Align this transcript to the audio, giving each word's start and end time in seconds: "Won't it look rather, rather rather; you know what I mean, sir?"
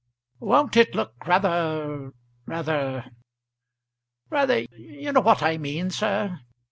"Won't 0.39 0.77
it 0.77 0.95
look 0.95 1.13
rather, 1.27 2.13
rather 2.47 3.05
rather; 4.31 4.57
you 4.75 5.11
know 5.11 5.21
what 5.21 5.43
I 5.43 5.57
mean, 5.59 5.91
sir?" 5.91 6.39